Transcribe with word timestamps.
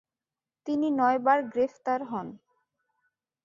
তিনি 0.67 0.87
নয়বার 0.91 1.39
গ্রেফতার 1.53 2.01
হন। 2.03 2.27